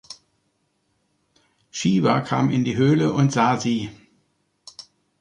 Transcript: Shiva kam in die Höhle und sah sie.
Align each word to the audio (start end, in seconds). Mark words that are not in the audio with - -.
Shiva 1.69 2.21
kam 2.27 2.49
in 2.49 2.63
die 2.65 2.75
Höhle 2.75 3.13
und 3.13 3.31
sah 3.31 3.57
sie. 3.59 3.91